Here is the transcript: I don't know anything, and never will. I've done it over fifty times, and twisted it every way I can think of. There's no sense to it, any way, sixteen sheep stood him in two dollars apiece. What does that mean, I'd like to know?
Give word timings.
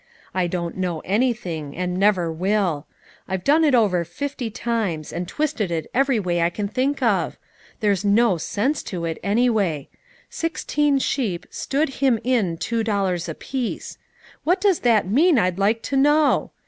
I 0.33 0.47
don't 0.47 0.77
know 0.77 1.01
anything, 1.01 1.77
and 1.77 1.95
never 1.95 2.31
will. 2.33 2.87
I've 3.27 3.43
done 3.43 3.63
it 3.63 3.75
over 3.75 4.03
fifty 4.03 4.49
times, 4.49 5.13
and 5.13 5.27
twisted 5.27 5.69
it 5.69 5.91
every 5.93 6.19
way 6.19 6.41
I 6.41 6.49
can 6.49 6.67
think 6.67 7.03
of. 7.03 7.37
There's 7.81 8.03
no 8.03 8.37
sense 8.39 8.81
to 8.89 9.05
it, 9.05 9.19
any 9.21 9.47
way, 9.47 9.89
sixteen 10.27 10.97
sheep 10.97 11.45
stood 11.51 11.89
him 12.01 12.17
in 12.23 12.57
two 12.57 12.83
dollars 12.83 13.29
apiece. 13.29 13.99
What 14.43 14.59
does 14.59 14.79
that 14.79 15.07
mean, 15.07 15.37
I'd 15.37 15.59
like 15.59 15.83
to 15.83 15.95
know? 15.95 16.49